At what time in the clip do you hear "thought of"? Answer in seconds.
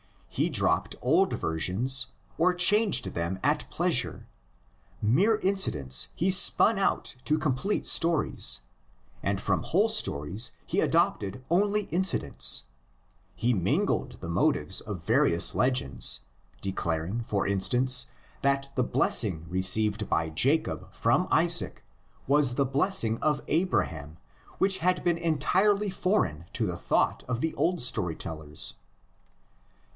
26.77-27.41